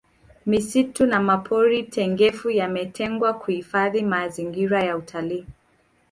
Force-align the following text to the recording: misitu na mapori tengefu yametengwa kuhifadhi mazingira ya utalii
misitu 0.45 1.05
na 1.05 1.19
mapori 1.19 1.83
tengefu 1.83 2.49
yametengwa 2.49 3.33
kuhifadhi 3.33 4.01
mazingira 4.01 4.83
ya 4.83 4.97
utalii 4.97 5.45